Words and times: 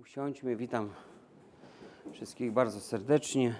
usiądźmy. 0.00 0.56
Witam 0.56 0.90
wszystkich 2.12 2.52
bardzo 2.52 2.80
serdecznie 2.80 3.54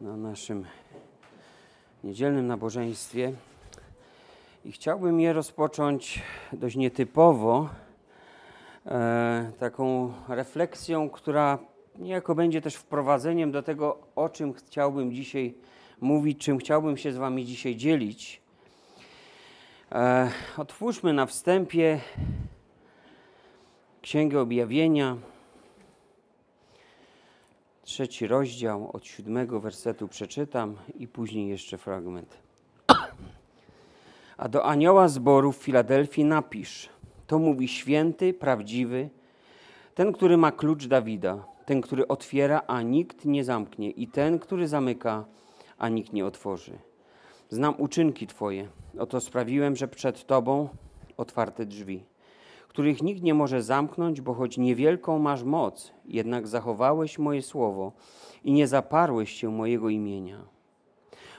na 0.00 0.16
naszym 0.16 0.64
niedzielnym 2.04 2.46
nabożeństwie. 2.46 3.32
I 4.64 4.72
chciałbym 4.72 5.20
je 5.20 5.32
rozpocząć 5.32 6.22
dość 6.52 6.76
nietypowo, 6.76 7.68
e, 8.86 9.52
taką 9.58 10.12
refleksją, 10.28 11.10
która 11.10 11.58
niejako 11.98 12.34
będzie 12.34 12.60
też 12.60 12.74
wprowadzeniem 12.74 13.52
do 13.52 13.62
tego, 13.62 13.98
o 14.14 14.28
czym 14.28 14.52
chciałbym 14.52 15.12
dzisiaj 15.12 15.54
mówić, 16.00 16.44
czym 16.44 16.58
chciałbym 16.58 16.96
się 16.96 17.12
z 17.12 17.16
Wami 17.16 17.44
dzisiaj 17.44 17.76
dzielić. 17.76 18.42
E, 19.92 20.30
otwórzmy 20.56 21.12
na 21.12 21.26
wstępie 21.26 22.00
Księgę 24.02 24.40
Objawienia, 24.40 25.16
trzeci 27.82 28.26
rozdział, 28.26 28.90
od 28.92 29.06
siódmego 29.06 29.60
wersetu 29.60 30.08
przeczytam 30.08 30.76
i 30.94 31.08
później 31.08 31.48
jeszcze 31.48 31.78
fragment. 31.78 32.38
A 34.36 34.48
do 34.48 34.64
anioła 34.64 35.08
zboru 35.08 35.52
w 35.52 35.56
Filadelfii 35.56 36.24
napisz, 36.24 36.88
to 37.26 37.38
mówi 37.38 37.68
święty, 37.68 38.34
prawdziwy, 38.34 39.10
ten, 39.94 40.12
który 40.12 40.36
ma 40.36 40.52
klucz 40.52 40.86
Dawida, 40.86 41.44
ten, 41.66 41.80
który 41.80 42.08
otwiera, 42.08 42.62
a 42.66 42.82
nikt 42.82 43.24
nie 43.24 43.44
zamknie 43.44 43.90
i 43.90 44.06
ten, 44.06 44.38
który 44.38 44.68
zamyka, 44.68 45.24
a 45.78 45.88
nikt 45.88 46.12
nie 46.12 46.26
otworzy. 46.26 46.78
Znam 47.50 47.74
uczynki 47.78 48.26
Twoje, 48.26 48.68
oto 48.98 49.20
sprawiłem, 49.20 49.76
że 49.76 49.88
przed 49.88 50.26
Tobą 50.26 50.68
otwarte 51.16 51.66
drzwi 51.66 52.11
których 52.72 53.02
nikt 53.02 53.22
nie 53.22 53.34
może 53.34 53.62
zamknąć, 53.62 54.20
bo 54.20 54.34
choć 54.34 54.58
niewielką 54.58 55.18
masz 55.18 55.42
moc, 55.42 55.92
jednak 56.04 56.46
zachowałeś 56.46 57.18
moje 57.18 57.42
słowo 57.42 57.92
i 58.44 58.52
nie 58.52 58.66
zaparłeś 58.66 59.32
się 59.32 59.50
mojego 59.50 59.88
imienia. 59.88 60.44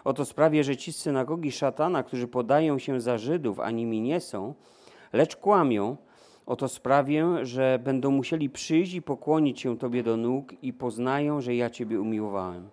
Oto 0.03 0.25
sprawię, 0.25 0.63
że 0.63 0.77
ci 0.77 0.93
z 0.93 0.97
synagogi 0.97 1.51
szatana, 1.51 2.03
którzy 2.03 2.27
podają 2.27 2.79
się 2.79 3.01
za 3.01 3.17
Żydów, 3.17 3.59
a 3.59 3.71
nimi 3.71 4.01
nie 4.01 4.19
są, 4.19 4.53
lecz 5.13 5.35
kłamią, 5.35 5.97
oto 6.45 6.67
sprawię, 6.67 7.45
że 7.45 7.79
będą 7.83 8.11
musieli 8.11 8.49
przyjść 8.49 8.93
i 8.93 9.01
pokłonić 9.01 9.61
się 9.61 9.77
Tobie 9.77 10.03
do 10.03 10.17
nóg 10.17 10.53
i 10.61 10.73
poznają, 10.73 11.41
że 11.41 11.55
ja 11.55 11.69
Ciebie 11.69 12.01
umiłowałem. 12.01 12.69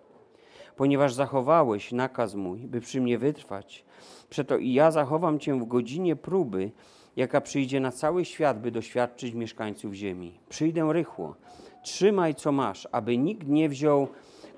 Ponieważ 0.75 1.13
zachowałeś 1.13 1.91
nakaz 1.91 2.35
mój, 2.35 2.59
by 2.59 2.81
przy 2.81 3.01
mnie 3.01 3.17
wytrwać, 3.17 3.85
przeto 4.29 4.57
i 4.57 4.73
ja 4.73 4.91
zachowam 4.91 5.39
Cię 5.39 5.59
w 5.59 5.65
godzinie 5.65 6.15
próby, 6.15 6.71
jaka 7.15 7.41
przyjdzie 7.41 7.79
na 7.79 7.91
cały 7.91 8.25
świat, 8.25 8.61
by 8.61 8.71
doświadczyć 8.71 9.33
mieszkańców 9.33 9.93
ziemi. 9.93 10.39
Przyjdę 10.49 10.93
rychło. 10.93 11.35
Trzymaj, 11.83 12.35
co 12.35 12.51
masz, 12.51 12.87
aby 12.91 13.17
nikt 13.17 13.47
nie 13.47 13.69
wziął 13.69 14.07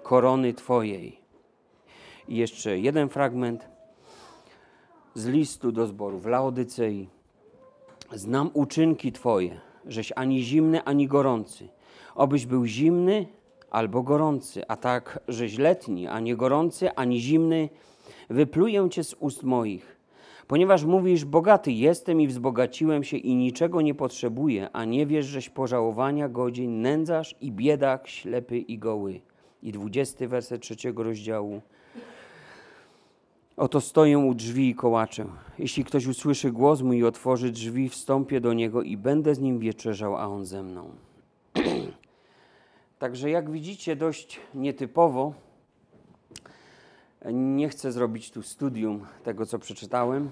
korony 0.04 0.54
Twojej. 0.54 1.20
I 2.28 2.38
jeszcze 2.38 2.80
jeden 2.80 3.10
fragment 3.10 3.70
z 5.14 5.28
listu 5.28 5.72
do 5.72 5.88
zboru 5.88 6.20
w 6.20 6.26
Laodycei. 6.26 7.10
Znam 8.14 8.50
uczynki 8.54 9.12
Twoje, 9.12 9.62
żeś 9.86 10.14
ani 10.16 10.44
zimny, 10.44 10.84
ani 10.84 11.08
gorący. 11.08 11.70
Obyś 12.16 12.46
był 12.46 12.66
zimny 12.66 13.28
albo 13.72 14.04
gorący, 14.04 14.68
a 14.68 14.76
tak, 14.76 15.20
żeś 15.28 15.58
letni, 15.58 16.08
a 16.08 16.20
nie 16.20 16.36
gorący, 16.36 16.96
ani 16.96 17.22
zimny, 17.22 17.70
wypluję 18.30 18.90
Cię 18.90 19.04
z 19.04 19.14
ust 19.14 19.44
moich 19.44 19.93
Ponieważ 20.54 20.84
mówisz, 20.84 21.26
bogaty 21.26 21.72
jestem 21.72 22.22
i 22.22 22.28
wzbogaciłem 22.28 23.04
się 23.04 23.18
i 23.18 23.36
niczego 23.36 23.82
nie 23.82 23.96
potrzebuję, 23.96 24.70
a 24.74 24.86
nie 24.86 25.06
wiesz, 25.06 25.26
żeś 25.26 25.50
pożałowania 25.50 26.30
godzin, 26.30 26.82
nędzarz 26.82 27.36
i 27.42 27.52
biedak, 27.52 28.08
ślepy 28.08 28.58
i 28.58 28.78
goły. 28.78 29.22
I 29.64 29.72
dwudziesty 29.72 30.28
werset 30.28 30.62
trzeciego 30.62 31.04
rozdziału. 31.04 31.62
Oto 33.58 33.82
stoję 33.82 34.20
u 34.20 34.34
drzwi 34.34 34.70
i 34.70 34.76
kołaczę. 34.76 35.26
Jeśli 35.60 35.84
ktoś 35.84 36.08
usłyszy 36.08 36.52
głos 36.52 36.82
mój 36.82 36.98
i 36.98 37.04
otworzy 37.04 37.52
drzwi, 37.52 37.90
wstąpię 37.90 38.42
do 38.42 38.54
niego 38.54 38.82
i 38.82 38.98
będę 38.98 39.36
z 39.36 39.40
nim 39.40 39.60
wieczerzał, 39.60 40.18
a 40.18 40.28
on 40.28 40.46
ze 40.46 40.64
mną. 40.64 40.90
Także 43.00 43.30
jak 43.30 43.52
widzicie, 43.52 43.96
dość 43.96 44.40
nietypowo 44.56 45.34
nie 47.32 47.70
chcę 47.70 47.92
zrobić 47.92 48.32
tu 48.32 48.42
studium 48.42 49.06
tego, 49.24 49.46
co 49.46 49.60
przeczytałem, 49.60 50.30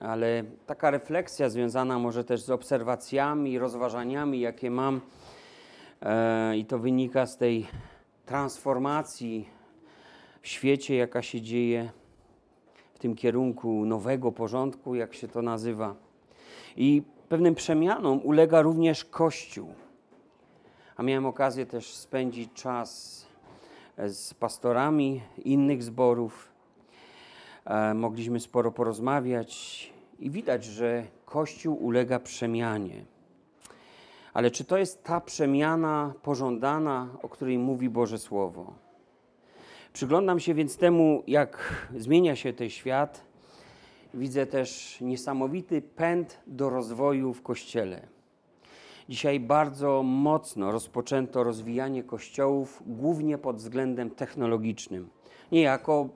ale 0.00 0.44
taka 0.66 0.90
refleksja 0.90 1.48
związana 1.48 1.98
może 1.98 2.24
też 2.24 2.40
z 2.42 2.50
obserwacjami, 2.50 3.58
rozważaniami, 3.58 4.40
jakie 4.40 4.70
mam, 4.70 5.00
e, 6.02 6.56
i 6.56 6.64
to 6.64 6.78
wynika 6.78 7.26
z 7.26 7.36
tej 7.36 7.66
transformacji 8.26 9.48
w 10.42 10.48
świecie, 10.48 10.96
jaka 10.96 11.22
się 11.22 11.40
dzieje 11.40 11.90
w 12.94 12.98
tym 12.98 13.14
kierunku 13.16 13.84
nowego 13.84 14.32
porządku, 14.32 14.94
jak 14.94 15.14
się 15.14 15.28
to 15.28 15.42
nazywa. 15.42 15.94
I 16.76 17.02
pewnym 17.28 17.54
przemianom 17.54 18.20
ulega 18.24 18.62
również 18.62 19.04
Kościół. 19.04 19.74
A 20.96 21.02
miałem 21.02 21.26
okazję 21.26 21.66
też 21.66 21.94
spędzić 21.94 22.52
czas 22.52 23.26
z 24.06 24.34
pastorami 24.34 25.22
innych 25.44 25.82
zborów. 25.82 26.48
E, 27.68 27.94
mogliśmy 27.94 28.40
sporo 28.40 28.72
porozmawiać 28.72 29.92
i 30.18 30.30
widać, 30.30 30.64
że 30.64 31.04
Kościół 31.24 31.84
ulega 31.84 32.18
przemianie. 32.18 33.04
Ale 34.34 34.50
czy 34.50 34.64
to 34.64 34.78
jest 34.78 35.04
ta 35.04 35.20
przemiana 35.20 36.14
pożądana, 36.22 37.08
o 37.22 37.28
której 37.28 37.58
mówi 37.58 37.88
Boże 37.88 38.18
Słowo? 38.18 38.74
Przyglądam 39.92 40.40
się 40.40 40.54
więc 40.54 40.76
temu, 40.76 41.22
jak 41.26 41.74
zmienia 41.96 42.36
się 42.36 42.52
ten 42.52 42.70
świat. 42.70 43.24
Widzę 44.14 44.46
też 44.46 45.00
niesamowity 45.00 45.82
pęd 45.82 46.40
do 46.46 46.70
rozwoju 46.70 47.34
w 47.34 47.42
Kościele. 47.42 48.06
Dzisiaj 49.08 49.40
bardzo 49.40 50.02
mocno 50.02 50.72
rozpoczęto 50.72 51.44
rozwijanie 51.44 52.02
kościołów, 52.02 52.82
głównie 52.86 53.38
pod 53.38 53.56
względem 53.56 54.10
technologicznym. 54.10 55.08
Niejako 55.52 56.08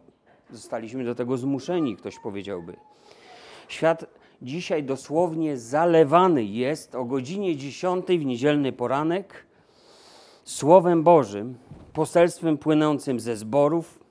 zostaliśmy 0.53 1.05
do 1.05 1.15
tego 1.15 1.37
zmuszeni, 1.37 1.97
ktoś 1.97 2.19
powiedziałby. 2.19 2.77
Świat 3.69 4.05
dzisiaj 4.43 4.83
dosłownie 4.83 5.59
zalewany 5.59 6.45
jest 6.45 6.95
o 6.95 7.05
godzinie 7.05 7.57
10 7.57 8.07
w 8.07 8.25
niedzielny 8.25 8.73
poranek 8.73 9.47
Słowem 10.45 11.03
Bożym, 11.03 11.55
poselstwem 11.93 12.59
płynącym 12.59 13.21
ze 13.21 13.37
zborów, 13.37 14.05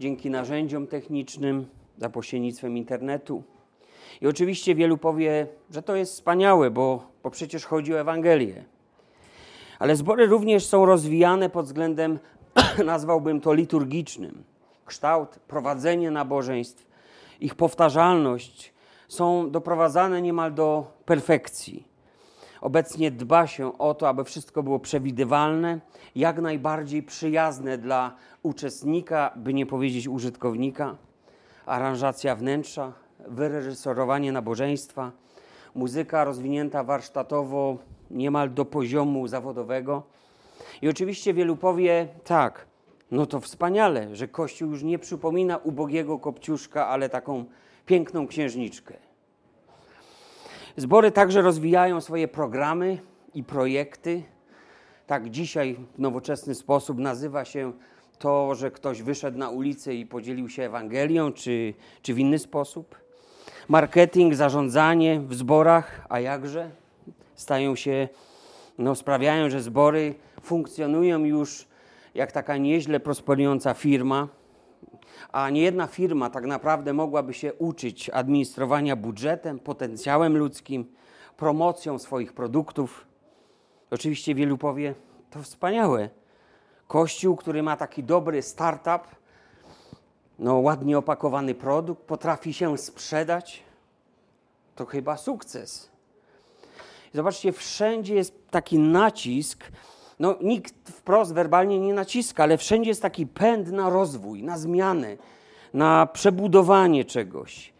dzięki 0.00 0.30
narzędziom 0.30 0.86
technicznym, 0.86 1.66
za 1.98 2.10
pośrednictwem 2.10 2.76
internetu 2.76 3.42
i 4.20 4.26
oczywiście 4.26 4.74
wielu 4.74 4.98
powie, 4.98 5.46
że 5.70 5.82
to 5.82 5.96
jest 5.96 6.12
wspaniałe, 6.12 6.70
bo, 6.70 7.02
bo 7.22 7.30
przecież 7.30 7.64
chodzi 7.64 7.94
o 7.94 8.00
Ewangelię. 8.00 8.64
Ale 9.78 9.96
zbory 9.96 10.26
również 10.26 10.66
są 10.66 10.86
rozwijane 10.86 11.50
pod 11.50 11.66
względem, 11.66 12.18
nazwałbym 12.84 13.40
to 13.40 13.54
liturgicznym. 13.54 14.42
Kształt, 14.88 15.38
prowadzenie 15.48 16.10
nabożeństw, 16.10 16.86
ich 17.40 17.54
powtarzalność 17.54 18.72
są 19.08 19.50
doprowadzane 19.50 20.22
niemal 20.22 20.54
do 20.54 20.92
perfekcji. 21.04 21.88
Obecnie 22.60 23.10
dba 23.10 23.46
się 23.46 23.78
o 23.78 23.94
to, 23.94 24.08
aby 24.08 24.24
wszystko 24.24 24.62
było 24.62 24.78
przewidywalne, 24.78 25.80
jak 26.14 26.40
najbardziej 26.40 27.02
przyjazne 27.02 27.78
dla 27.78 28.14
uczestnika, 28.42 29.32
by 29.36 29.54
nie 29.54 29.66
powiedzieć 29.66 30.08
użytkownika. 30.08 30.96
Aranżacja 31.66 32.36
wnętrza, 32.36 32.92
wyreżyserowanie 33.28 34.32
nabożeństwa, 34.32 35.12
muzyka 35.74 36.24
rozwinięta 36.24 36.84
warsztatowo 36.84 37.76
niemal 38.10 38.54
do 38.54 38.64
poziomu 38.64 39.28
zawodowego. 39.28 40.02
I 40.82 40.88
oczywiście 40.88 41.34
wielu 41.34 41.56
powie 41.56 42.08
tak, 42.24 42.67
no 43.10 43.26
to 43.26 43.40
wspaniale, 43.40 44.16
że 44.16 44.28
Kościół 44.28 44.70
już 44.70 44.82
nie 44.82 44.98
przypomina 44.98 45.56
ubogiego 45.56 46.18
kopciuszka, 46.18 46.86
ale 46.86 47.08
taką 47.08 47.44
piękną 47.86 48.26
księżniczkę. 48.26 48.94
Zbory 50.76 51.10
także 51.10 51.42
rozwijają 51.42 52.00
swoje 52.00 52.28
programy 52.28 52.98
i 53.34 53.44
projekty. 53.44 54.22
Tak 55.06 55.30
dzisiaj 55.30 55.76
w 55.94 55.98
nowoczesny 55.98 56.54
sposób 56.54 56.98
nazywa 56.98 57.44
się 57.44 57.72
to, 58.18 58.54
że 58.54 58.70
ktoś 58.70 59.02
wyszedł 59.02 59.38
na 59.38 59.50
ulicę 59.50 59.94
i 59.94 60.06
podzielił 60.06 60.48
się 60.48 60.62
Ewangelią, 60.62 61.32
czy, 61.32 61.74
czy 62.02 62.14
w 62.14 62.18
inny 62.18 62.38
sposób 62.38 63.08
marketing, 63.68 64.34
zarządzanie 64.34 65.20
w 65.20 65.34
zborach, 65.34 66.06
a 66.08 66.20
jakże 66.20 66.70
stają 67.34 67.76
się, 67.76 68.08
no, 68.78 68.94
sprawiają, 68.94 69.50
że 69.50 69.62
zbory 69.62 70.14
funkcjonują 70.42 71.24
już 71.24 71.67
jak 72.18 72.32
taka 72.32 72.56
nieźle 72.56 73.00
prosperująca 73.00 73.74
firma, 73.74 74.28
a 75.32 75.50
nie 75.50 75.62
jedna 75.62 75.86
firma 75.86 76.30
tak 76.30 76.44
naprawdę 76.44 76.92
mogłaby 76.92 77.34
się 77.34 77.54
uczyć 77.54 78.10
administrowania 78.10 78.96
budżetem, 78.96 79.58
potencjałem 79.58 80.36
ludzkim, 80.36 80.92
promocją 81.36 81.98
swoich 81.98 82.32
produktów. 82.32 83.06
Oczywiście 83.90 84.34
wielu 84.34 84.58
powie, 84.58 84.94
to 85.30 85.42
wspaniałe. 85.42 86.10
Kościół, 86.88 87.36
który 87.36 87.62
ma 87.62 87.76
taki 87.76 88.04
dobry 88.04 88.42
startup, 88.42 89.02
no 90.38 90.54
ładnie 90.54 90.98
opakowany 90.98 91.54
produkt, 91.54 92.02
potrafi 92.02 92.52
się 92.52 92.78
sprzedać, 92.78 93.62
to 94.74 94.86
chyba 94.86 95.16
sukces. 95.16 95.90
Zobaczcie, 97.14 97.52
wszędzie 97.52 98.14
jest 98.14 98.50
taki 98.50 98.78
nacisk, 98.78 99.64
no 100.20 100.36
nikt 100.42 100.90
wprost 100.90 101.34
werbalnie 101.34 101.80
nie 101.80 101.94
naciska, 101.94 102.42
ale 102.42 102.58
wszędzie 102.58 102.90
jest 102.90 103.02
taki 103.02 103.26
pęd 103.26 103.72
na 103.72 103.90
rozwój, 103.90 104.42
na 104.42 104.58
zmianę, 104.58 105.16
na 105.74 106.06
przebudowanie 106.06 107.04
czegoś. 107.04 107.72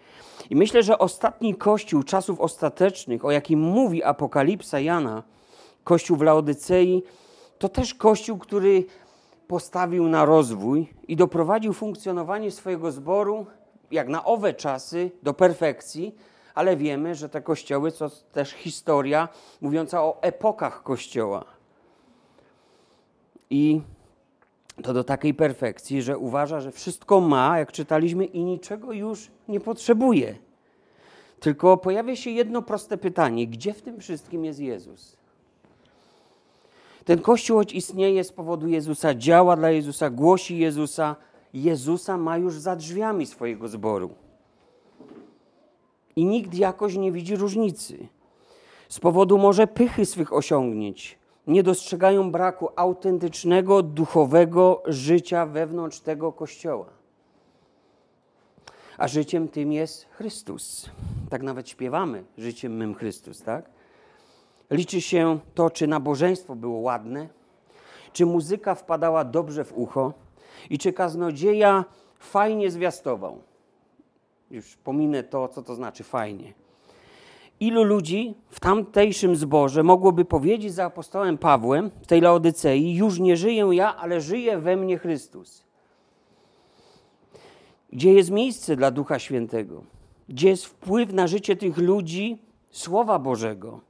I 0.50 0.56
myślę, 0.56 0.82
że 0.82 0.98
ostatni 0.98 1.54
kościół 1.54 2.02
czasów 2.02 2.40
ostatecznych, 2.40 3.24
o 3.24 3.30
jakim 3.30 3.60
mówi 3.60 4.04
Apokalipsa 4.04 4.80
Jana, 4.80 5.22
kościół 5.84 6.16
w 6.16 6.22
Laodycei, 6.22 7.02
to 7.58 7.68
też 7.68 7.94
kościół, 7.94 8.38
który 8.38 8.84
postawił 9.48 10.08
na 10.08 10.24
rozwój 10.24 10.86
i 11.08 11.16
doprowadził 11.16 11.72
funkcjonowanie 11.72 12.50
swojego 12.50 12.92
zboru, 12.92 13.46
jak 13.90 14.08
na 14.08 14.24
owe 14.24 14.54
czasy, 14.54 15.10
do 15.22 15.34
perfekcji, 15.34 16.14
ale 16.54 16.76
wiemy, 16.76 17.14
że 17.14 17.28
te 17.28 17.42
kościoły 17.42 17.92
to 17.92 18.10
też 18.32 18.50
historia 18.50 19.28
mówiąca 19.60 20.02
o 20.02 20.22
epokach 20.22 20.82
kościoła. 20.82 21.57
I 23.50 23.80
to 24.82 24.92
do 24.92 25.04
takiej 25.04 25.34
perfekcji, 25.34 26.02
że 26.02 26.18
uważa, 26.18 26.60
że 26.60 26.72
wszystko 26.72 27.20
ma, 27.20 27.58
jak 27.58 27.72
czytaliśmy, 27.72 28.24
i 28.24 28.44
niczego 28.44 28.92
już 28.92 29.30
nie 29.48 29.60
potrzebuje. 29.60 30.34
Tylko 31.40 31.76
pojawia 31.76 32.16
się 32.16 32.30
jedno 32.30 32.62
proste 32.62 32.98
pytanie: 32.98 33.46
gdzie 33.46 33.72
w 33.72 33.82
tym 33.82 34.00
wszystkim 34.00 34.44
jest 34.44 34.60
Jezus? 34.60 35.16
Ten 37.04 37.20
Kościół, 37.20 37.58
choć 37.58 37.72
istnieje 37.72 38.24
z 38.24 38.32
powodu 38.32 38.68
Jezusa, 38.68 39.14
działa 39.14 39.56
dla 39.56 39.70
Jezusa, 39.70 40.10
głosi 40.10 40.58
Jezusa, 40.58 41.16
Jezusa 41.54 42.18
ma 42.18 42.38
już 42.38 42.54
za 42.54 42.76
drzwiami 42.76 43.26
swojego 43.26 43.68
zboru. 43.68 44.10
I 46.16 46.24
nikt 46.24 46.54
jakoś 46.54 46.96
nie 46.96 47.12
widzi 47.12 47.36
różnicy. 47.36 48.08
Z 48.88 49.00
powodu 49.00 49.38
może 49.38 49.66
pychy 49.66 50.06
swych 50.06 50.32
osiągnięć, 50.32 51.18
nie 51.48 51.62
dostrzegają 51.62 52.32
braku 52.32 52.68
autentycznego, 52.76 53.82
duchowego 53.82 54.82
życia 54.86 55.46
wewnątrz 55.46 56.00
tego 56.00 56.32
Kościoła. 56.32 56.86
A 58.98 59.08
życiem 59.08 59.48
tym 59.48 59.72
jest 59.72 60.06
Chrystus. 60.10 60.90
Tak 61.30 61.42
nawet 61.42 61.68
śpiewamy, 61.68 62.24
życiem 62.38 62.76
mym 62.76 62.94
Chrystus, 62.94 63.42
tak? 63.42 63.70
Liczy 64.70 65.00
się 65.00 65.38
to, 65.54 65.70
czy 65.70 65.86
nabożeństwo 65.86 66.54
było 66.54 66.78
ładne, 66.78 67.28
czy 68.12 68.26
muzyka 68.26 68.74
wpadała 68.74 69.24
dobrze 69.24 69.64
w 69.64 69.78
ucho 69.78 70.12
i 70.70 70.78
czy 70.78 70.92
kaznodzieja 70.92 71.84
fajnie 72.18 72.70
zwiastował. 72.70 73.38
Już 74.50 74.76
pominę 74.76 75.22
to, 75.22 75.48
co 75.48 75.62
to 75.62 75.74
znaczy 75.74 76.04
fajnie. 76.04 76.52
Ilu 77.60 77.82
ludzi 77.82 78.34
w 78.50 78.60
tamtejszym 78.60 79.36
zborze 79.36 79.82
mogłoby 79.82 80.24
powiedzieć 80.24 80.74
za 80.74 80.84
apostołem 80.84 81.38
Pawłem 81.38 81.90
w 82.02 82.06
tej 82.06 82.20
Laodycei: 82.20 82.94
Już 82.94 83.18
nie 83.18 83.36
żyję 83.36 83.68
ja, 83.72 83.96
ale 83.96 84.20
żyje 84.20 84.58
we 84.58 84.76
mnie 84.76 84.98
Chrystus. 84.98 85.64
Gdzie 87.92 88.12
jest 88.12 88.30
miejsce 88.30 88.76
dla 88.76 88.90
Ducha 88.90 89.18
Świętego? 89.18 89.82
Gdzie 90.28 90.48
jest 90.48 90.66
wpływ 90.66 91.12
na 91.12 91.26
życie 91.26 91.56
tych 91.56 91.78
ludzi 91.78 92.38
Słowa 92.70 93.18
Bożego? 93.18 93.80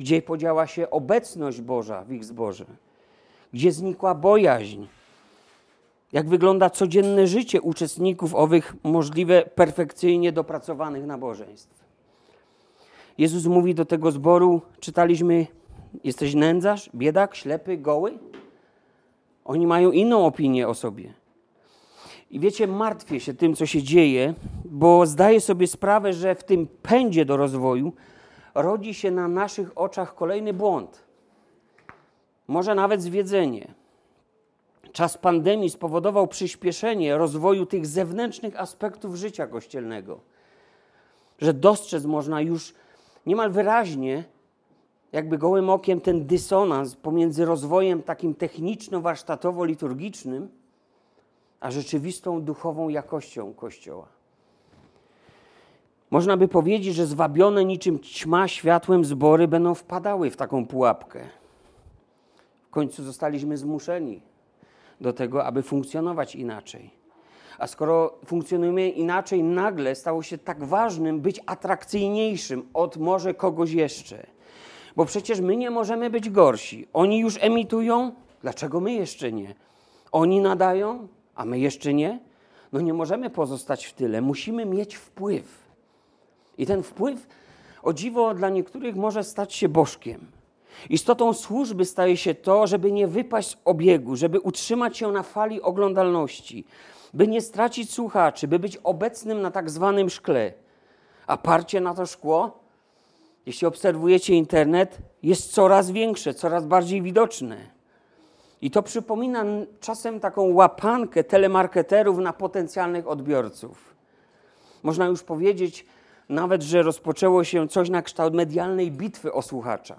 Gdzie 0.00 0.22
podziała 0.22 0.66
się 0.66 0.90
obecność 0.90 1.60
Boża 1.60 2.04
w 2.04 2.12
ich 2.12 2.24
zborze? 2.24 2.66
Gdzie 3.52 3.72
znikła 3.72 4.14
bojaźń? 4.14 4.86
Jak 6.12 6.28
wygląda 6.28 6.70
codzienne 6.70 7.26
życie 7.26 7.62
uczestników 7.62 8.34
owych 8.34 8.76
możliwe 8.82 9.42
perfekcyjnie 9.42 10.32
dopracowanych 10.32 11.06
nabożeństw? 11.06 11.83
Jezus 13.18 13.46
mówi 13.46 13.74
do 13.74 13.84
tego 13.84 14.10
zboru, 14.10 14.62
czytaliśmy, 14.80 15.46
jesteś 16.04 16.34
nędzarz, 16.34 16.90
biedak, 16.94 17.34
ślepy, 17.34 17.76
goły? 17.76 18.18
Oni 19.44 19.66
mają 19.66 19.90
inną 19.90 20.26
opinię 20.26 20.68
o 20.68 20.74
sobie. 20.74 21.14
I 22.30 22.40
wiecie, 22.40 22.66
martwię 22.66 23.20
się 23.20 23.34
tym, 23.34 23.54
co 23.54 23.66
się 23.66 23.82
dzieje, 23.82 24.34
bo 24.64 25.06
zdaję 25.06 25.40
sobie 25.40 25.66
sprawę, 25.66 26.12
że 26.12 26.34
w 26.34 26.44
tym 26.44 26.66
pędzie 26.82 27.24
do 27.24 27.36
rozwoju 27.36 27.92
rodzi 28.54 28.94
się 28.94 29.10
na 29.10 29.28
naszych 29.28 29.78
oczach 29.78 30.14
kolejny 30.14 30.52
błąd. 30.52 31.04
Może 32.48 32.74
nawet 32.74 33.02
zwiedzenie. 33.02 33.74
Czas 34.92 35.18
pandemii 35.18 35.70
spowodował 35.70 36.28
przyspieszenie 36.28 37.18
rozwoju 37.18 37.66
tych 37.66 37.86
zewnętrznych 37.86 38.60
aspektów 38.60 39.16
życia 39.16 39.46
kościelnego, 39.46 40.20
że 41.38 41.54
dostrzec 41.54 42.04
można 42.04 42.40
już 42.40 42.74
niemal 43.26 43.50
wyraźnie, 43.50 44.24
jakby 45.12 45.38
gołym 45.38 45.70
okiem, 45.70 46.00
ten 46.00 46.26
dysonans 46.26 46.96
pomiędzy 46.96 47.44
rozwojem 47.44 48.02
takim 48.02 48.34
techniczno-warsztatowo-liturgicznym, 48.34 50.46
a 51.60 51.70
rzeczywistą 51.70 52.42
duchową 52.42 52.88
jakością 52.88 53.54
Kościoła. 53.54 54.06
Można 56.10 56.36
by 56.36 56.48
powiedzieć, 56.48 56.94
że 56.94 57.06
zwabione 57.06 57.64
niczym 57.64 58.00
ćma 58.00 58.48
światłem 58.48 59.04
zbory 59.04 59.48
będą 59.48 59.74
wpadały 59.74 60.30
w 60.30 60.36
taką 60.36 60.66
pułapkę. 60.66 61.20
W 62.66 62.70
końcu 62.70 63.04
zostaliśmy 63.04 63.56
zmuszeni 63.56 64.22
do 65.00 65.12
tego, 65.12 65.44
aby 65.44 65.62
funkcjonować 65.62 66.36
inaczej. 66.36 67.03
A 67.58 67.66
skoro 67.66 68.18
funkcjonujemy 68.26 68.88
inaczej, 68.88 69.42
nagle 69.42 69.94
stało 69.94 70.22
się 70.22 70.38
tak 70.38 70.64
ważnym 70.64 71.20
być 71.20 71.40
atrakcyjniejszym 71.46 72.68
od 72.74 72.96
może 72.96 73.34
kogoś 73.34 73.70
jeszcze. 73.70 74.26
Bo 74.96 75.04
przecież 75.04 75.40
my 75.40 75.56
nie 75.56 75.70
możemy 75.70 76.10
być 76.10 76.30
gorsi. 76.30 76.88
Oni 76.92 77.18
już 77.18 77.38
emitują, 77.40 78.12
dlaczego 78.42 78.80
my 78.80 78.92
jeszcze 78.92 79.32
nie? 79.32 79.54
Oni 80.12 80.40
nadają, 80.40 81.08
a 81.34 81.44
my 81.44 81.58
jeszcze 81.58 81.94
nie? 81.94 82.20
No 82.72 82.80
nie 82.80 82.94
możemy 82.94 83.30
pozostać 83.30 83.86
w 83.86 83.92
tyle, 83.92 84.20
musimy 84.20 84.66
mieć 84.66 84.96
wpływ. 84.96 85.64
I 86.58 86.66
ten 86.66 86.82
wpływ, 86.82 87.26
o 87.82 87.92
dziwo, 87.92 88.34
dla 88.34 88.48
niektórych 88.48 88.96
może 88.96 89.24
stać 89.24 89.54
się 89.54 89.68
bożkiem. 89.68 90.26
Istotą 90.90 91.32
służby 91.32 91.84
staje 91.84 92.16
się 92.16 92.34
to, 92.34 92.66
żeby 92.66 92.92
nie 92.92 93.06
wypaść 93.06 93.50
z 93.50 93.56
obiegu, 93.64 94.16
żeby 94.16 94.40
utrzymać 94.40 94.98
się 94.98 95.12
na 95.12 95.22
fali 95.22 95.62
oglądalności, 95.62 96.64
by 97.14 97.28
nie 97.28 97.40
stracić 97.40 97.92
słuchaczy, 97.92 98.48
by 98.48 98.58
być 98.58 98.76
obecnym 98.76 99.42
na 99.42 99.50
tak 99.50 99.70
zwanym 99.70 100.10
szkle. 100.10 100.52
A 101.26 101.36
parcie 101.36 101.80
na 101.80 101.94
to 101.94 102.06
szkło, 102.06 102.58
jeśli 103.46 103.66
obserwujecie 103.66 104.34
internet, 104.34 104.98
jest 105.22 105.52
coraz 105.52 105.90
większe, 105.90 106.34
coraz 106.34 106.66
bardziej 106.66 107.02
widoczne. 107.02 107.56
I 108.62 108.70
to 108.70 108.82
przypomina 108.82 109.44
czasem 109.80 110.20
taką 110.20 110.52
łapankę 110.52 111.24
telemarketerów 111.24 112.18
na 112.18 112.32
potencjalnych 112.32 113.08
odbiorców. 113.08 113.94
Można 114.82 115.06
już 115.06 115.22
powiedzieć 115.22 115.86
nawet, 116.28 116.62
że 116.62 116.82
rozpoczęło 116.82 117.44
się 117.44 117.68
coś 117.68 117.90
na 117.90 118.02
kształt 118.02 118.34
medialnej 118.34 118.90
bitwy 118.90 119.32
o 119.32 119.42
słuchacza. 119.42 119.96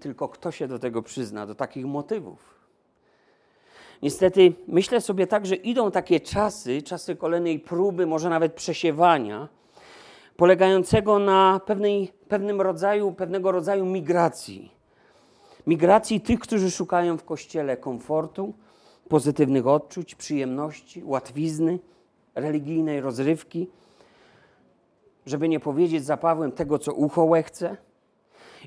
Tylko 0.00 0.28
kto 0.28 0.50
się 0.50 0.68
do 0.68 0.78
tego 0.78 1.02
przyzna, 1.02 1.46
do 1.46 1.54
takich 1.54 1.86
motywów? 1.86 2.54
Niestety 4.02 4.52
myślę 4.68 5.00
sobie 5.00 5.26
tak, 5.26 5.46
że 5.46 5.54
idą 5.54 5.90
takie 5.90 6.20
czasy, 6.20 6.82
czasy 6.82 7.16
kolejnej 7.16 7.60
próby, 7.60 8.06
może 8.06 8.30
nawet 8.30 8.52
przesiewania, 8.52 9.48
polegającego 10.36 11.18
na 11.18 11.60
pewnej, 11.66 12.12
pewnym 12.28 12.60
rodzaju, 12.60 13.12
pewnego 13.12 13.52
rodzaju 13.52 13.86
migracji. 13.86 14.72
Migracji 15.66 16.20
tych, 16.20 16.40
którzy 16.40 16.70
szukają 16.70 17.18
w 17.18 17.24
kościele 17.24 17.76
komfortu, 17.76 18.54
pozytywnych 19.08 19.66
odczuć, 19.66 20.14
przyjemności, 20.14 21.02
łatwizny, 21.04 21.78
religijnej 22.34 23.00
rozrywki, 23.00 23.68
żeby 25.26 25.48
nie 25.48 25.60
powiedzieć 25.60 26.04
za 26.04 26.16
Pawłem 26.16 26.52
tego, 26.52 26.78
co 26.78 26.92
ucho 26.92 27.24
łechce 27.24 27.76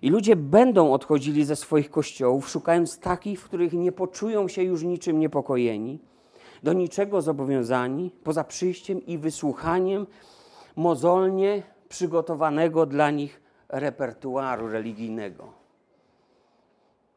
i 0.05 0.09
ludzie 0.09 0.35
będą 0.35 0.93
odchodzili 0.93 1.45
ze 1.45 1.55
swoich 1.55 1.91
kościołów, 1.91 2.49
szukając 2.49 2.99
takich, 2.99 3.41
w 3.41 3.43
których 3.43 3.73
nie 3.73 3.91
poczują 3.91 4.47
się 4.47 4.63
już 4.63 4.83
niczym 4.83 5.19
niepokojeni, 5.19 5.99
do 6.63 6.73
niczego 6.73 7.21
zobowiązani, 7.21 8.11
poza 8.23 8.43
przyjściem 8.43 9.05
i 9.05 9.17
wysłuchaniem 9.17 10.07
mozolnie 10.75 11.63
przygotowanego 11.89 12.85
dla 12.85 13.11
nich 13.11 13.41
repertuaru 13.69 14.67
religijnego. 14.67 15.53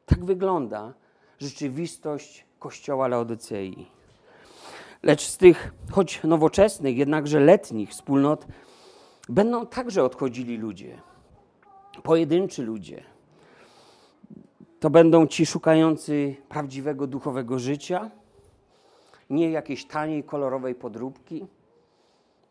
Tak 0.06 0.24
wygląda 0.24 0.94
rzeczywistość 1.38 2.46
Kościoła 2.58 3.08
Laodycei. 3.08 3.86
Lecz 5.02 5.26
z 5.26 5.36
tych, 5.36 5.72
choć 5.90 6.22
nowoczesnych, 6.24 6.96
jednakże 6.96 7.40
letnich 7.40 7.90
wspólnot, 7.90 8.46
będą 9.28 9.66
także 9.66 10.04
odchodzili 10.04 10.56
ludzie 10.56 11.07
pojedynczy 12.02 12.62
ludzie. 12.62 13.02
To 14.80 14.90
będą 14.90 15.26
ci 15.26 15.46
szukający 15.46 16.36
prawdziwego 16.48 17.06
duchowego 17.06 17.58
życia, 17.58 18.10
nie 19.30 19.50
jakiejś 19.50 19.86
taniej, 19.86 20.24
kolorowej 20.24 20.74
podróbki. 20.74 21.46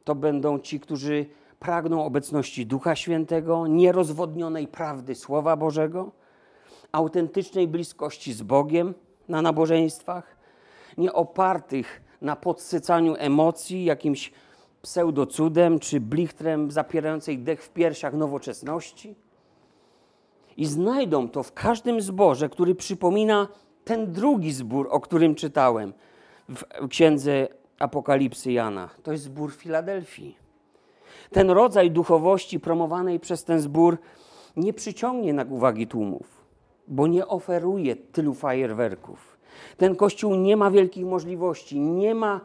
To 0.03 0.15
będą 0.15 0.59
ci, 0.59 0.79
którzy 0.79 1.25
pragną 1.59 2.05
obecności 2.05 2.65
Ducha 2.65 2.95
Świętego, 2.95 3.67
nierozwodnionej 3.67 4.67
prawdy 4.67 5.15
Słowa 5.15 5.55
Bożego, 5.55 6.11
autentycznej 6.91 7.67
bliskości 7.67 8.33
z 8.33 8.41
Bogiem 8.41 8.93
na 9.27 9.41
nabożeństwach, 9.41 10.37
nie 10.97 11.13
opartych 11.13 12.01
na 12.21 12.35
podsycaniu 12.35 13.15
emocji, 13.17 13.85
jakimś 13.85 14.31
pseudocudem 14.81 15.79
czy 15.79 15.99
blichtrem 15.99 16.71
zapierającej 16.71 17.39
dech 17.39 17.63
w 17.63 17.69
piersiach 17.69 18.13
nowoczesności. 18.13 19.15
I 20.57 20.65
znajdą 20.65 21.29
to 21.29 21.43
w 21.43 21.53
każdym 21.53 22.01
zborze, 22.01 22.49
który 22.49 22.75
przypomina 22.75 23.47
ten 23.83 24.11
drugi 24.11 24.51
zbór, 24.51 24.87
o 24.91 24.99
którym 24.99 25.35
czytałem 25.35 25.93
w 26.49 26.87
księdze 26.87 27.47
Apokalipsy 27.79 28.51
Jana. 28.51 28.89
To 29.03 29.11
jest 29.11 29.23
zbór 29.23 29.51
Filadelfii. 29.51 30.37
Ten 31.31 31.49
rodzaj 31.49 31.91
duchowości 31.91 32.59
promowanej 32.59 33.19
przez 33.19 33.43
ten 33.43 33.59
zbór 33.59 33.97
nie 34.57 34.73
przyciągnie 34.73 35.33
na 35.33 35.43
uwagi 35.43 35.87
tłumów, 35.87 36.45
bo 36.87 37.07
nie 37.07 37.27
oferuje 37.27 37.95
tylu 37.95 38.33
fajerwerków. 38.33 39.37
Ten 39.77 39.95
kościół 39.95 40.35
nie 40.35 40.57
ma 40.57 40.71
wielkich 40.71 41.05
możliwości, 41.05 41.79
nie 41.79 42.15
ma 42.15 42.41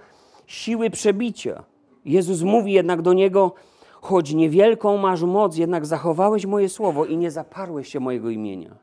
siły 0.46 0.90
przebicia. 0.90 1.64
Jezus 2.04 2.42
mówi 2.42 2.72
jednak 2.72 3.02
do 3.02 3.12
niego: 3.12 3.54
Choć 4.02 4.34
niewielką 4.34 4.96
masz 4.96 5.22
moc, 5.22 5.56
jednak 5.56 5.86
zachowałeś 5.86 6.46
moje 6.46 6.68
słowo 6.68 7.04
i 7.04 7.16
nie 7.16 7.30
zaparłeś 7.30 7.88
się 7.88 8.00
mojego 8.00 8.30
imienia. 8.30 8.74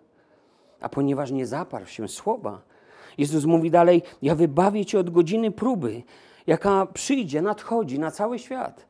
A 0.81 0.89
ponieważ 0.89 1.31
nie 1.31 1.45
zaparł 1.45 1.85
się 1.85 2.07
słowa, 2.07 2.61
Jezus 3.17 3.45
mówi 3.45 3.71
dalej: 3.71 4.01
Ja 4.21 4.35
wybawię 4.35 4.85
cię 4.85 4.99
od 4.99 5.09
godziny 5.09 5.51
próby, 5.51 6.03
jaka 6.47 6.85
przyjdzie, 6.85 7.41
nadchodzi 7.41 7.99
na 7.99 8.11
cały 8.11 8.39
świat. 8.39 8.85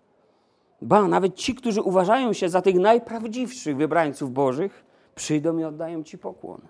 Ba, 0.81 1.07
nawet 1.07 1.36
ci, 1.36 1.55
którzy 1.55 1.81
uważają 1.81 2.33
się 2.33 2.50
za 2.50 2.62
tych 2.62 2.75
najprawdziwszych 2.75 3.77
wybrańców 3.77 4.33
Bożych, 4.33 4.86
przyjdą 5.15 5.57
i 5.57 5.63
oddają 5.63 6.03
Ci 6.03 6.17
pokłon. 6.17 6.62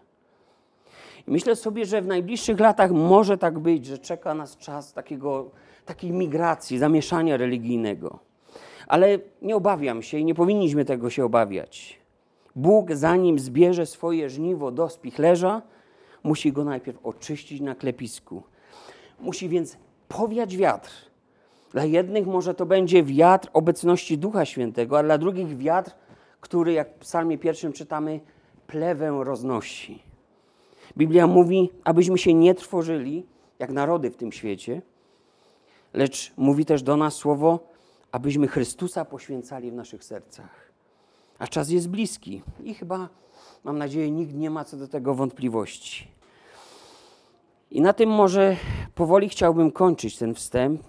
I 1.28 1.32
myślę 1.32 1.56
sobie, 1.56 1.86
że 1.86 2.02
w 2.02 2.08
najbliższych 2.08 2.60
latach 2.60 2.92
może 2.92 3.38
tak 3.38 3.60
być, 3.60 3.86
że 3.86 3.98
czeka 3.98 4.34
nas 4.34 4.58
czas 4.58 4.94
takiego, 4.94 5.52
takiej 5.86 6.12
migracji, 6.12 6.78
zamieszania 6.78 7.38
religijnego. 7.38 8.29
Ale 8.90 9.20
nie 9.42 9.56
obawiam 9.56 10.02
się 10.02 10.18
i 10.18 10.26
nie 10.26 10.36
powinniśmy 10.36 10.86
tego 10.86 11.10
się 11.10 11.26
obawiać. 11.26 12.00
Bóg, 12.56 12.92
zanim 12.92 13.40
zbierze 13.40 13.86
swoje 13.86 14.30
żniwo 14.30 14.72
do 14.72 14.90
spichlerza, 14.90 15.62
musi 16.24 16.52
go 16.52 16.64
najpierw 16.64 17.06
oczyścić 17.06 17.62
na 17.62 17.76
klepisku. 17.76 18.44
Musi 19.20 19.50
więc 19.50 19.78
powiać 20.08 20.58
wiatr, 20.58 20.92
dla 21.72 21.86
jednych 21.86 22.28
może 22.28 22.54
to 22.54 22.66
będzie 22.66 23.04
wiatr 23.04 23.50
obecności 23.54 24.18
Ducha 24.18 24.46
Świętego, 24.46 25.00
a 25.00 25.04
dla 25.04 25.18
drugich 25.18 25.58
wiatr, 25.58 25.92
który, 26.42 26.74
jak 26.74 26.90
w 26.96 26.98
psalmie 26.98 27.38
pierwszym 27.38 27.74
czytamy, 27.74 28.20
plewę 28.68 29.22
roznosi. 29.24 30.04
Biblia 30.98 31.28
mówi, 31.28 31.70
abyśmy 31.84 32.18
się 32.18 32.34
nie 32.34 32.56
trwożyli, 32.56 33.26
jak 33.60 33.72
narody 33.72 34.12
w 34.12 34.18
tym 34.18 34.32
świecie, 34.32 34.82
lecz 35.94 36.34
mówi 36.38 36.66
też 36.66 36.84
do 36.84 36.98
nas 36.98 37.14
słowo, 37.14 37.69
abyśmy 38.12 38.48
Chrystusa 38.48 39.06
poświęcali 39.06 39.72
w 39.72 39.74
naszych 39.74 40.04
sercach. 40.04 40.72
A 41.40 41.48
czas 41.48 41.70
jest 41.70 41.90
bliski 41.90 42.42
i 42.64 42.74
chyba, 42.74 43.10
mam 43.64 43.78
nadzieję, 43.78 44.12
nikt 44.12 44.34
nie 44.34 44.50
ma 44.50 44.66
co 44.66 44.78
do 44.78 44.88
tego 44.88 45.16
wątpliwości. 45.16 46.08
I 47.72 47.82
na 47.82 47.94
tym 47.94 48.10
może 48.10 48.56
powoli 48.96 49.30
chciałbym 49.30 49.72
kończyć 49.72 50.18
ten 50.18 50.34
wstęp. 50.34 50.82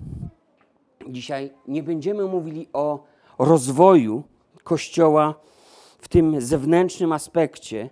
Dzisiaj 1.08 1.52
nie 1.68 1.82
będziemy 1.82 2.24
mówili 2.24 2.68
o 2.72 3.04
rozwoju 3.38 4.22
Kościoła 4.64 5.34
w 5.98 6.08
tym 6.08 6.40
zewnętrznym 6.40 7.12
aspekcie, 7.12 7.90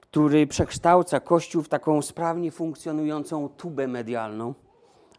który 0.00 0.46
przekształca 0.46 1.20
Kościół 1.20 1.62
w 1.62 1.68
taką 1.68 2.02
sprawnie 2.02 2.50
funkcjonującą 2.50 3.48
tubę 3.48 3.88
medialną, 3.88 4.54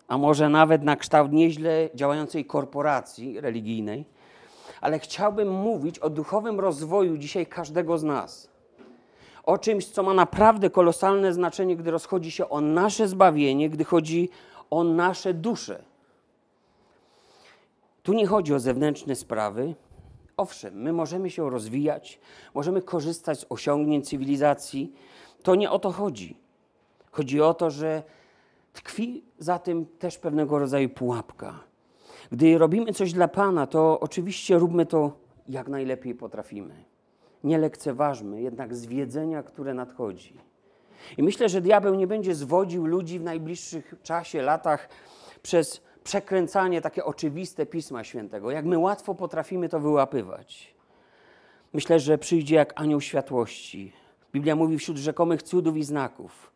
a 0.08 0.18
może 0.18 0.50
nawet 0.50 0.84
na 0.84 0.96
kształt 0.96 1.32
nieźle 1.32 1.90
działającej 1.96 2.46
korporacji 2.46 3.42
religijnej. 3.42 4.06
Ale 4.82 5.00
chciałbym 5.00 5.52
mówić 5.52 6.00
o 6.00 6.10
duchowym 6.10 6.60
rozwoju 6.60 7.18
dzisiaj 7.18 7.46
każdego 7.46 7.98
z 7.98 8.04
nas. 8.04 8.50
O 9.44 9.58
czymś, 9.58 9.86
co 9.86 10.04
ma 10.04 10.14
naprawdę 10.14 10.70
kolosalne 10.70 11.34
znaczenie, 11.34 11.76
gdy 11.76 11.92
rozchodzi 11.92 12.32
się 12.32 12.50
o 12.50 12.62
nasze 12.62 13.08
zbawienie, 13.08 13.70
gdy 13.70 13.84
chodzi 13.84 14.30
o 14.70 14.84
nasze 14.84 15.34
dusze. 15.34 15.84
Tu 18.04 18.14
nie 18.14 18.28
chodzi 18.28 18.54
o 18.54 18.60
zewnętrzne 18.60 19.16
sprawy. 19.16 19.76
Owszem, 20.38 20.82
my 20.82 20.94
możemy 20.94 21.30
się 21.30 21.50
rozwijać, 21.50 22.20
możemy 22.54 22.82
korzystać 22.82 23.40
z 23.40 23.46
osiągnięć 23.50 24.10
cywilizacji. 24.10 24.94
To 25.44 25.56
nie 25.56 25.72
o 25.72 25.80
to 25.80 25.92
chodzi. 25.92 26.38
Chodzi 27.12 27.42
o 27.42 27.54
to, 27.54 27.72
że 27.72 28.04
tkwi 28.76 29.24
za 29.40 29.60
tym 29.60 29.86
też 29.86 30.18
pewnego 30.18 30.60
rodzaju 30.60 30.90
pułapka. 30.90 31.64
Gdy 32.32 32.58
robimy 32.58 32.94
coś 32.94 33.14
dla 33.14 33.28
Pana, 33.28 33.68
to 33.68 34.00
oczywiście 34.00 34.58
róbmy 34.58 34.86
to 34.86 35.12
jak 35.50 35.68
najlepiej 35.68 36.16
potrafimy. 36.16 36.76
Nie 37.44 37.58
lekceważmy 37.58 38.42
jednak 38.42 38.76
zwiedzenia, 38.76 39.44
które 39.44 39.74
nadchodzi. 39.74 40.34
I 41.18 41.24
myślę, 41.24 41.50
że 41.50 41.62
diabeł 41.62 41.96
nie 41.96 42.08
będzie 42.08 42.36
zwodził 42.36 42.86
ludzi 42.86 43.20
w 43.20 43.24
najbliższych 43.24 43.94
czasie, 44.04 44.42
latach 44.42 44.90
przez 45.42 45.82
przekręcanie 46.04 46.82
takie 46.82 47.06
oczywiste 47.06 47.66
Pisma 47.66 48.04
Świętego, 48.04 48.52
jak 48.52 48.66
my 48.66 48.78
łatwo 48.78 49.16
potrafimy 49.16 49.70
to 49.70 49.80
wyłapywać. 49.80 50.76
Myślę, 51.74 52.00
że 52.00 52.18
przyjdzie 52.18 52.56
jak 52.56 52.82
anioł 52.82 53.02
światłości. 53.02 53.94
Biblia 54.34 54.56
mówi 54.56 54.78
wśród 54.78 54.98
rzekomych 54.98 55.44
cudów 55.44 55.78
i 55.78 55.84
znaków, 55.84 56.52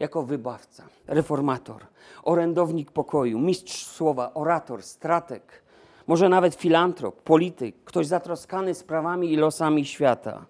jako 0.00 0.22
wybawca, 0.22 0.84
reformator, 1.06 1.86
orędownik 2.22 2.90
pokoju, 2.90 3.38
mistrz 3.38 3.86
słowa, 3.86 4.34
orator, 4.34 4.82
strateg, 4.82 5.62
może 6.06 6.28
nawet 6.28 6.54
filantrop, 6.54 7.22
polityk, 7.22 7.76
ktoś 7.84 8.06
zatroskany 8.06 8.74
sprawami 8.74 9.32
i 9.32 9.36
losami 9.36 9.84
świata. 9.84 10.46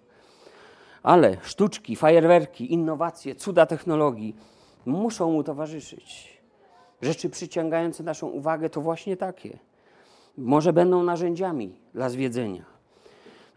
Ale 1.03 1.37
sztuczki, 1.43 1.95
fajerwerki, 1.95 2.73
innowacje, 2.73 3.35
cuda 3.35 3.65
technologii 3.65 4.35
muszą 4.85 5.31
mu 5.31 5.43
towarzyszyć. 5.43 6.37
Rzeczy 7.01 7.29
przyciągające 7.29 8.03
naszą 8.03 8.27
uwagę 8.27 8.69
to 8.69 8.81
właśnie 8.81 9.17
takie. 9.17 9.59
Może 10.37 10.73
będą 10.73 11.03
narzędziami 11.03 11.79
dla 11.93 12.09
zwiedzenia. 12.09 12.74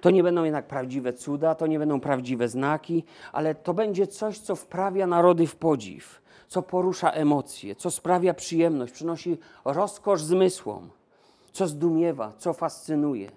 To 0.01 0.11
nie 0.11 0.23
będą 0.23 0.45
jednak 0.45 0.67
prawdziwe 0.67 1.13
cuda, 1.13 1.55
to 1.55 1.67
nie 1.67 1.79
będą 1.79 2.01
prawdziwe 2.01 2.49
znaki, 2.49 3.05
ale 3.33 3.55
to 3.55 3.75
będzie 3.75 4.07
coś, 4.07 4.39
co 4.39 4.57
wprawia 4.57 5.07
narody 5.07 5.47
w 5.47 5.57
podziw, 5.57 6.23
co 6.49 6.63
porusza 6.63 7.11
emocje, 7.11 7.77
co 7.77 7.91
sprawia 7.91 8.35
przyjemność, 8.35 8.93
przynosi 8.93 9.39
rozkosz 9.65 10.23
zmysłom, 10.23 10.91
co 11.53 11.67
zdumiewa, 11.67 12.33
co 12.39 12.53
fascynuje, 12.53 13.31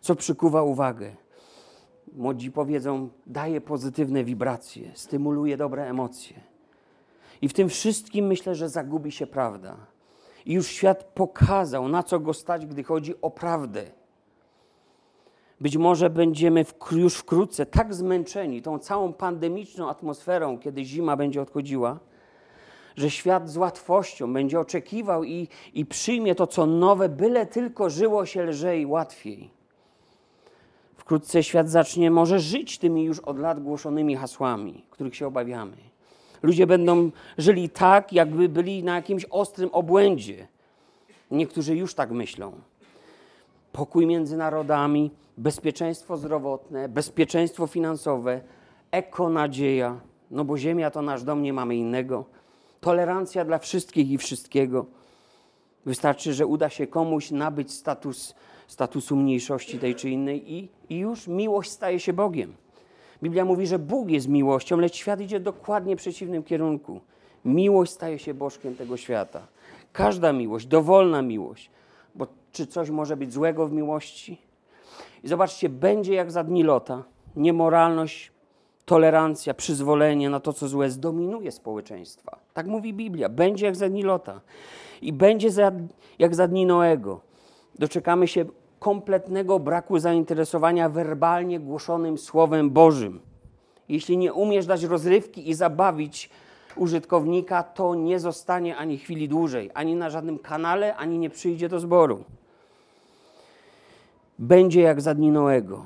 co 0.00 0.14
przykuwa 0.14 0.62
uwagę. 0.62 1.16
Młodzi 2.12 2.50
powiedzą, 2.50 3.08
daje 3.26 3.60
pozytywne 3.60 4.24
wibracje, 4.24 4.90
stymuluje 4.94 5.56
dobre 5.56 5.88
emocje. 5.90 6.40
I 7.42 7.48
w 7.48 7.52
tym 7.52 7.68
wszystkim 7.68 8.26
myślę, 8.26 8.54
że 8.54 8.68
zagubi 8.68 9.12
się 9.12 9.26
prawda. 9.26 9.76
I 10.46 10.52
już 10.52 10.66
świat 10.66 11.04
pokazał, 11.04 11.88
na 11.88 12.02
co 12.02 12.20
go 12.20 12.34
stać, 12.34 12.66
gdy 12.66 12.84
chodzi 12.84 13.20
o 13.20 13.30
prawdę. 13.30 13.97
Być 15.60 15.76
może 15.76 16.10
będziemy 16.10 16.64
już 16.92 17.14
wkrótce 17.14 17.66
tak 17.66 17.94
zmęczeni 17.94 18.62
tą 18.62 18.78
całą 18.78 19.12
pandemiczną 19.12 19.88
atmosferą, 19.88 20.58
kiedy 20.58 20.84
zima 20.84 21.16
będzie 21.16 21.42
odchodziła, 21.42 21.98
że 22.96 23.10
świat 23.10 23.50
z 23.50 23.56
łatwością 23.56 24.32
będzie 24.32 24.60
oczekiwał 24.60 25.24
i, 25.24 25.48
i 25.74 25.86
przyjmie 25.86 26.34
to, 26.34 26.46
co 26.46 26.66
nowe, 26.66 27.08
byle 27.08 27.46
tylko 27.46 27.90
żyło 27.90 28.26
się 28.26 28.42
lżej, 28.42 28.86
łatwiej. 28.86 29.50
Wkrótce 30.96 31.42
świat 31.42 31.70
zacznie 31.70 32.10
może 32.10 32.40
żyć 32.40 32.78
tymi 32.78 33.04
już 33.04 33.18
od 33.18 33.38
lat 33.38 33.62
głoszonymi 33.62 34.16
hasłami, 34.16 34.84
których 34.90 35.16
się 35.16 35.26
obawiamy. 35.26 35.76
Ludzie 36.42 36.66
będą 36.66 37.10
żyli 37.38 37.70
tak, 37.70 38.12
jakby 38.12 38.48
byli 38.48 38.82
na 38.82 38.94
jakimś 38.94 39.24
ostrym 39.24 39.70
obłędzie. 39.72 40.48
Niektórzy 41.30 41.76
już 41.76 41.94
tak 41.94 42.10
myślą. 42.10 42.52
Pokój 43.72 44.06
między 44.06 44.36
narodami, 44.36 45.10
bezpieczeństwo 45.38 46.16
zdrowotne, 46.16 46.88
bezpieczeństwo 46.88 47.66
finansowe, 47.66 48.40
ekonadzieja, 48.90 50.00
no 50.30 50.44
bo 50.44 50.58
ziemia 50.58 50.90
to 50.90 51.02
nasz 51.02 51.22
dom, 51.22 51.42
nie 51.42 51.52
mamy 51.52 51.76
innego. 51.76 52.24
Tolerancja 52.80 53.44
dla 53.44 53.58
wszystkich 53.58 54.10
i 54.10 54.18
wszystkiego. 54.18 54.86
Wystarczy, 55.86 56.34
że 56.34 56.46
uda 56.46 56.68
się 56.68 56.86
komuś 56.86 57.30
nabyć 57.30 57.72
status, 57.72 58.34
statusu 58.66 59.16
mniejszości 59.16 59.78
tej 59.78 59.94
czy 59.94 60.10
innej 60.10 60.52
i, 60.52 60.68
i 60.88 60.98
już 60.98 61.28
miłość 61.28 61.70
staje 61.70 62.00
się 62.00 62.12
Bogiem. 62.12 62.54
Biblia 63.22 63.44
mówi, 63.44 63.66
że 63.66 63.78
Bóg 63.78 64.10
jest 64.10 64.28
miłością, 64.28 64.76
lecz 64.76 64.94
świat 64.94 65.20
idzie 65.20 65.40
dokładnie 65.40 65.96
w 65.96 65.98
przeciwnym 65.98 66.42
kierunku. 66.42 67.00
Miłość 67.44 67.92
staje 67.92 68.18
się 68.18 68.34
bożkiem 68.34 68.74
tego 68.74 68.96
świata. 68.96 69.46
Każda 69.92 70.32
miłość, 70.32 70.66
dowolna 70.66 71.22
miłość. 71.22 71.70
Bo 72.14 72.26
czy 72.52 72.66
coś 72.66 72.90
może 72.90 73.16
być 73.16 73.32
złego 73.32 73.68
w 73.68 73.72
miłości? 73.72 74.47
I 75.24 75.28
zobaczcie, 75.28 75.68
będzie 75.68 76.14
jak 76.14 76.30
za 76.30 76.44
dni 76.44 76.62
Lota. 76.62 77.04
Niemoralność, 77.36 78.32
tolerancja, 78.84 79.54
przyzwolenie 79.54 80.30
na 80.30 80.40
to, 80.40 80.52
co 80.52 80.68
złe, 80.68 80.90
zdominuje 80.90 81.52
społeczeństwa. 81.52 82.38
Tak 82.54 82.66
mówi 82.66 82.94
Biblia. 82.94 83.28
Będzie 83.28 83.66
jak 83.66 83.76
za 83.76 83.88
dni 83.88 84.02
Lota. 84.02 84.40
I 85.02 85.12
będzie 85.12 85.50
za, 85.50 85.72
jak 86.18 86.34
za 86.34 86.48
dni 86.48 86.66
Noego. 86.66 87.20
Doczekamy 87.78 88.28
się 88.28 88.44
kompletnego 88.78 89.58
braku 89.58 89.98
zainteresowania 89.98 90.88
werbalnie 90.88 91.60
głoszonym 91.60 92.18
Słowem 92.18 92.70
Bożym. 92.70 93.20
Jeśli 93.88 94.18
nie 94.18 94.32
umiesz 94.32 94.66
dać 94.66 94.82
rozrywki 94.82 95.50
i 95.50 95.54
zabawić 95.54 96.30
użytkownika, 96.76 97.62
to 97.62 97.94
nie 97.94 98.20
zostanie 98.20 98.76
ani 98.76 98.98
chwili 98.98 99.28
dłużej, 99.28 99.70
ani 99.74 99.94
na 99.94 100.10
żadnym 100.10 100.38
kanale, 100.38 100.96
ani 100.96 101.18
nie 101.18 101.30
przyjdzie 101.30 101.68
do 101.68 101.80
zboru. 101.80 102.24
Będzie 104.38 104.80
jak 104.80 105.00
za 105.00 105.14
dni 105.14 105.30
Noego. 105.30 105.84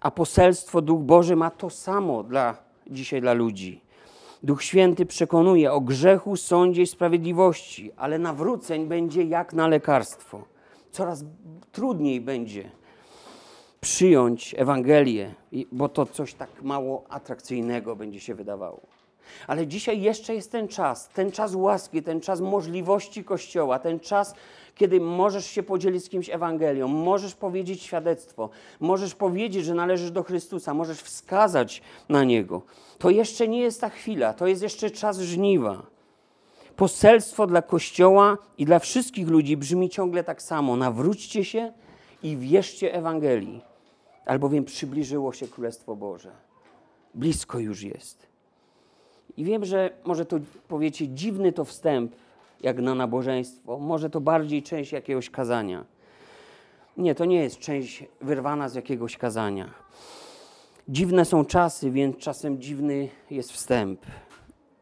A 0.00 0.10
poselstwo 0.10 0.82
Duch 0.82 1.00
Boży 1.00 1.36
ma 1.36 1.50
to 1.50 1.70
samo 1.70 2.22
dla, 2.22 2.56
dzisiaj 2.86 3.20
dla 3.20 3.32
ludzi. 3.32 3.80
Duch 4.42 4.62
Święty 4.62 5.06
przekonuje 5.06 5.72
o 5.72 5.80
grzechu, 5.80 6.36
sądzie 6.36 6.82
i 6.82 6.86
sprawiedliwości, 6.86 7.92
ale 7.96 8.18
nawróceń 8.18 8.86
będzie 8.86 9.22
jak 9.22 9.52
na 9.52 9.68
lekarstwo. 9.68 10.44
Coraz 10.90 11.24
trudniej 11.72 12.20
będzie 12.20 12.70
przyjąć 13.80 14.54
Ewangelię, 14.58 15.34
bo 15.72 15.88
to 15.88 16.06
coś 16.06 16.34
tak 16.34 16.62
mało 16.62 17.04
atrakcyjnego 17.08 17.96
będzie 17.96 18.20
się 18.20 18.34
wydawało. 18.34 18.80
Ale 19.46 19.66
dzisiaj 19.66 20.02
jeszcze 20.02 20.34
jest 20.34 20.52
ten 20.52 20.68
czas, 20.68 21.08
ten 21.08 21.32
czas 21.32 21.54
łaski, 21.54 22.02
ten 22.02 22.20
czas 22.20 22.40
możliwości 22.40 23.24
Kościoła, 23.24 23.78
ten 23.78 24.00
czas, 24.00 24.34
kiedy 24.74 25.00
możesz 25.00 25.46
się 25.46 25.62
podzielić 25.62 26.04
z 26.04 26.08
kimś 26.08 26.30
Ewangelią, 26.30 26.88
możesz 26.88 27.34
powiedzieć 27.34 27.82
świadectwo, 27.82 28.50
możesz 28.80 29.14
powiedzieć, 29.14 29.64
że 29.64 29.74
należysz 29.74 30.10
do 30.10 30.22
Chrystusa, 30.22 30.74
możesz 30.74 30.98
wskazać 30.98 31.82
na 32.08 32.24
Niego. 32.24 32.62
To 32.98 33.10
jeszcze 33.10 33.48
nie 33.48 33.60
jest 33.60 33.80
ta 33.80 33.88
chwila, 33.88 34.34
to 34.34 34.46
jest 34.46 34.62
jeszcze 34.62 34.90
czas 34.90 35.18
żniwa. 35.18 35.86
Poselstwo 36.76 37.46
dla 37.46 37.62
Kościoła 37.62 38.38
i 38.58 38.64
dla 38.64 38.78
wszystkich 38.78 39.28
ludzi 39.28 39.56
brzmi 39.56 39.90
ciągle 39.90 40.24
tak 40.24 40.42
samo. 40.42 40.76
Nawróćcie 40.76 41.44
się 41.44 41.72
i 42.22 42.36
wierzcie 42.36 42.94
Ewangelii, 42.94 43.60
albowiem 44.26 44.64
przybliżyło 44.64 45.32
się 45.32 45.48
Królestwo 45.48 45.96
Boże. 45.96 46.32
Blisko 47.14 47.58
już 47.58 47.82
jest. 47.82 48.31
I 49.36 49.44
wiem, 49.44 49.64
że 49.64 49.90
może 50.04 50.26
to 50.26 50.38
powiecie, 50.68 51.08
dziwny 51.08 51.52
to 51.52 51.64
wstęp, 51.64 52.12
jak 52.62 52.78
na 52.78 52.94
nabożeństwo. 52.94 53.78
Może 53.78 54.10
to 54.10 54.20
bardziej 54.20 54.62
część 54.62 54.92
jakiegoś 54.92 55.30
kazania. 55.30 55.84
Nie, 56.96 57.14
to 57.14 57.24
nie 57.24 57.42
jest 57.42 57.58
część 57.58 58.04
wyrwana 58.20 58.68
z 58.68 58.74
jakiegoś 58.74 59.16
kazania. 59.16 59.70
Dziwne 60.88 61.24
są 61.24 61.44
czasy, 61.44 61.90
więc 61.90 62.16
czasem 62.16 62.60
dziwny 62.60 63.08
jest 63.30 63.52
wstęp. 63.52 64.00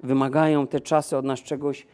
Wymagają 0.03 0.67
te 0.67 0.81
czasy 0.81 1.17
od 1.17 1.25
nas 1.25 1.41
czegoś 1.41 1.87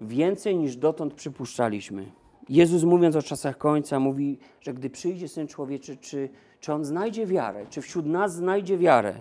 więcej 0.00 0.56
niż 0.56 0.76
dotąd 0.76 1.14
przypuszczaliśmy. 1.14 2.06
Jezus 2.48 2.82
mówiąc 2.82 3.16
o 3.16 3.22
czasach 3.22 3.58
końca 3.58 4.00
mówi, 4.00 4.38
że 4.60 4.74
gdy 4.74 4.90
przyjdzie 4.90 5.28
Syn 5.28 5.48
Człowieczy, 5.48 5.96
czy, 5.96 6.28
czy 6.60 6.72
On 6.72 6.84
znajdzie 6.84 7.26
wiarę, 7.26 7.66
czy 7.70 7.82
wśród 7.82 8.06
nas 8.06 8.34
znajdzie 8.34 8.78
wiarę, 8.78 9.14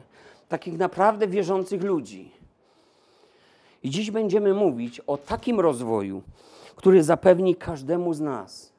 takich 0.49 0.77
naprawdę 0.77 1.27
wierzących 1.27 1.83
ludzi. 1.83 2.31
I 3.83 3.89
dziś 3.89 4.11
będziemy 4.11 4.53
mówić 4.53 4.99
o 4.99 5.17
takim 5.17 5.59
rozwoju, 5.59 6.21
który 6.75 7.03
zapewni 7.03 7.55
każdemu 7.55 8.13
z 8.13 8.19
nas 8.19 8.73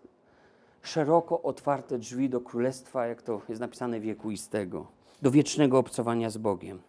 szeroko 0.83 1.43
otwarte 1.43 1.99
drzwi 1.99 2.29
do 2.29 2.41
królestwa, 2.41 3.07
jak 3.07 3.23
to 3.23 3.41
jest 3.49 3.61
napisane 3.61 4.01
wiekuistego, 4.01 4.87
do 5.23 5.31
wiecznego 5.31 5.79
obcowania 5.79 6.31
z 6.31 6.39
Bogiem. 6.39 6.81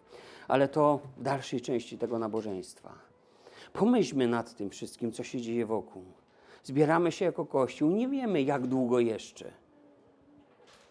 Ale 0.48 0.68
to 0.68 1.00
w 1.16 1.22
dalszej 1.22 1.60
części 1.60 1.98
tego 1.98 2.18
nabożeństwa. 2.18 2.92
Pomyślmy 3.72 4.28
nad 4.28 4.54
tym 4.54 4.70
wszystkim, 4.70 5.12
co 5.12 5.24
się 5.24 5.40
dzieje 5.40 5.66
wokół. 5.66 6.04
Zbieramy 6.64 7.12
się 7.12 7.24
jako 7.24 7.46
Kościół, 7.46 7.90
nie 7.90 8.08
wiemy 8.08 8.42
jak 8.42 8.66
długo 8.66 9.00
jeszcze. 9.00 9.50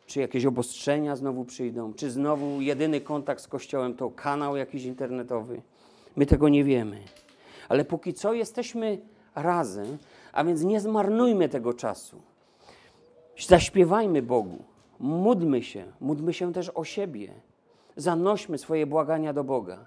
Czy 0.05 0.19
jakieś 0.19 0.45
obostrzenia 0.45 1.15
znowu 1.15 1.45
przyjdą, 1.45 1.93
czy 1.93 2.11
znowu 2.11 2.61
jedyny 2.61 3.01
kontakt 3.01 3.41
z 3.41 3.47
Kościołem 3.47 3.93
to 3.95 4.09
kanał 4.09 4.57
jakiś 4.57 4.83
internetowy. 4.83 5.61
My 6.15 6.25
tego 6.25 6.49
nie 6.49 6.63
wiemy. 6.63 7.01
Ale 7.69 7.85
póki 7.85 8.13
co 8.13 8.33
jesteśmy 8.33 8.97
razem, 9.35 9.97
a 10.33 10.43
więc 10.43 10.63
nie 10.63 10.79
zmarnujmy 10.79 11.49
tego 11.49 11.73
czasu. 11.73 12.21
Zaśpiewajmy 13.47 14.21
Bogu, 14.21 14.63
módlmy 14.99 15.63
się, 15.63 15.85
módlmy 16.01 16.33
się 16.33 16.53
też 16.53 16.71
o 16.75 16.83
siebie. 16.83 17.33
Zanośmy 17.95 18.57
swoje 18.57 18.87
błagania 18.87 19.33
do 19.33 19.43
Boga. 19.43 19.85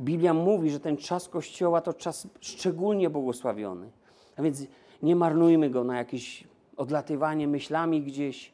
Biblia 0.00 0.34
mówi, 0.34 0.70
że 0.70 0.80
ten 0.80 0.96
czas 0.96 1.28
Kościoła 1.28 1.80
to 1.80 1.94
czas 1.94 2.28
szczególnie 2.40 3.10
błogosławiony. 3.10 3.90
A 4.36 4.42
więc 4.42 4.62
nie 5.02 5.16
marnujmy 5.16 5.70
go 5.70 5.84
na 5.84 5.98
jakieś 5.98 6.44
odlatywanie 6.76 7.48
myślami 7.48 8.02
gdzieś, 8.02 8.51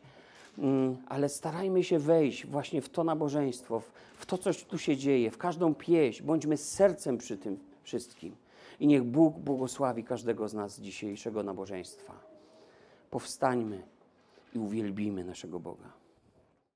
ale 1.06 1.28
starajmy 1.28 1.84
się 1.84 1.98
wejść 1.98 2.46
właśnie 2.46 2.82
w 2.82 2.88
to 2.88 3.04
nabożeństwo, 3.04 3.82
w 4.16 4.26
to, 4.26 4.38
co 4.38 4.50
tu 4.54 4.78
się 4.78 4.96
dzieje, 4.96 5.30
w 5.30 5.38
każdą 5.38 5.74
pieśń. 5.74 6.24
Bądźmy 6.24 6.56
sercem 6.56 7.18
przy 7.18 7.38
tym 7.38 7.58
wszystkim. 7.82 8.36
I 8.80 8.86
niech 8.86 9.04
Bóg 9.04 9.38
błogosławi 9.38 10.04
każdego 10.04 10.48
z 10.48 10.54
nas 10.54 10.74
z 10.74 10.80
dzisiejszego 10.80 11.42
nabożeństwa. 11.42 12.12
Powstańmy 13.10 13.82
i 14.54 14.58
uwielbimy 14.58 15.24
naszego 15.24 15.60
Boga. 15.60 15.97